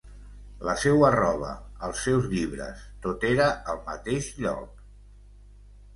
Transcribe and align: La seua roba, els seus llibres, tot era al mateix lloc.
La 0.67 0.73
seua 0.83 1.11
roba, 1.15 1.49
els 1.89 2.01
seus 2.07 2.25
llibres, 2.33 2.81
tot 3.07 3.27
era 3.33 3.51
al 3.75 3.83
mateix 3.91 4.35
lloc. 4.45 4.85